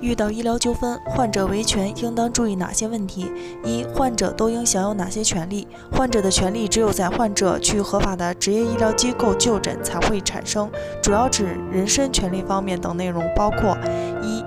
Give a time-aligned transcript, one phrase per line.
[0.00, 3.30] 遇到医疗纠纷，患者维权应当注意哪些问题？
[3.62, 5.68] 一、患者都应享有哪些权利？
[5.92, 10.70] 患者的权利只有在患者去合法的职业医疗机构就诊才会产生，
[11.02, 13.76] 主要指人身权利方面等内容包括：
[14.22, 14.42] 一、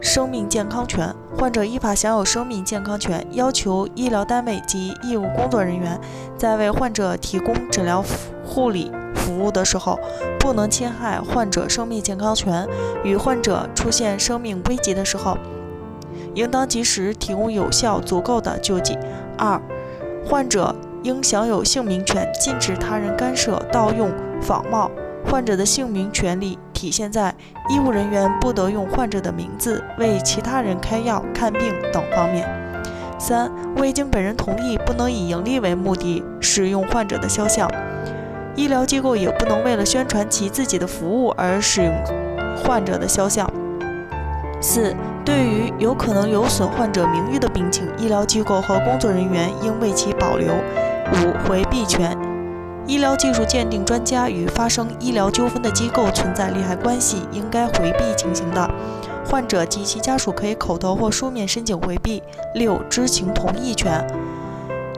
[0.00, 6.00] 生命健康权，患者依法享有生命健康权，要求医疗单位及义务工作人员
[6.36, 8.04] 在为患者提供诊疗
[8.44, 8.90] 护理。
[9.22, 9.98] 服务的时候，
[10.38, 12.66] 不能侵害患者生命健康权；
[13.04, 15.38] 与患者出现生命危急的时候，
[16.34, 18.98] 应当及时提供有效、足够的救济。
[19.38, 19.60] 二、
[20.26, 24.90] 患者应享有姓名权，禁止他人干涉、盗用、仿冒。
[25.30, 27.32] 患者的姓名权利体现在
[27.70, 32.44] 医务人员不得用患者的名字为其他人开药、看病等方面。
[33.20, 37.70] 三、未经本人同意，不能以盈利为目的使用患者的肖像。
[38.54, 41.92] 医疗机构也不能为了宣传其自己的服务而使用
[42.62, 43.50] 患者的肖像。
[44.60, 44.94] 四、
[45.24, 50.52] 对于有可能有损患者名誉的病情，医疗机构和工作人员应为其保留。
[51.12, 52.16] 五、回避权。
[52.86, 58.70] 医疗技术鉴定专家与发生医疗纠纷的机构存在利害关系，应该回避情形的，
[59.24, 62.22] 患者及其家属可以口头或书面申请回避。
[62.54, 64.04] 六、知情同意权。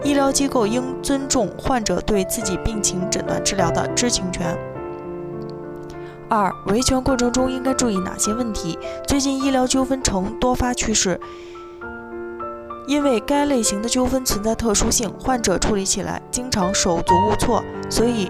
[0.05, 4.57] 医疗机构应尊重患者对自己病情诊断治疗的知情权。
[6.29, 8.79] 二、维权过程中应该注意哪些问题？
[9.07, 11.19] 最近医疗纠纷呈多发趋势，
[12.87, 18.29] 因为该类型的纠纷存在特殊性，患者处理起来经常手足无措，所以。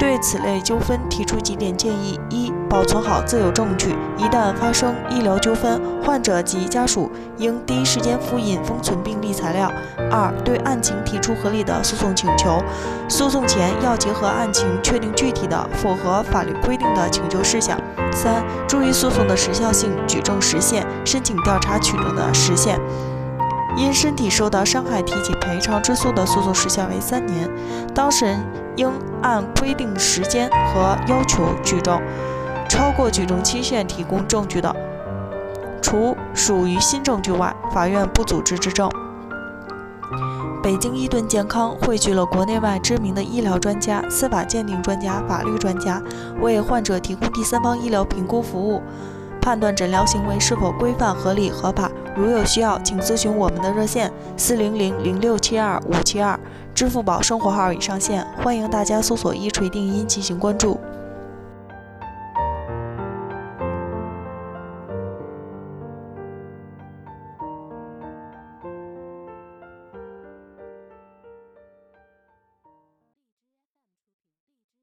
[0.00, 9.68] 对此类纠纷提出几点建议：一、保存好自有证据，一旦发生医疗纠纷，患者及家属应第一时间复印封存病历材料；
[10.10, 12.62] 二、对案情提出合理的诉讼请求，
[13.10, 17.76] 诉讼前要结合案情确定具体的符合法律规定的请求事项；
[18.10, 22.80] 三、注意诉讼的时效性、举证时限、申请调查取证的时限。
[23.76, 27.50] 因身体受到伤害提起赔偿之诉的诉讼时效为三年，
[27.94, 28.42] 当事人
[28.76, 28.90] 应
[29.22, 32.00] 按规定时间和要求举证，
[32.72, 34.74] 超过举证期限提供证据的，
[35.82, 38.90] 除属于新证据外，法院不组织质证。
[40.62, 46.02] 北京伊顿健康汇聚了国内外知名的医疗专家、司法鉴定专家、法律专家，
[46.40, 48.80] 为患者提供第三方医疗评估服务。
[49.38, 51.90] 判断诊疗行为是否规范、合理、合法。
[52.16, 56.40] 如有需要，请咨询我们的热线四零零零六七二五七二，
[56.74, 60.80] 支付宝生活号已上线，欢迎大家搜索“一锤定音”进行关注。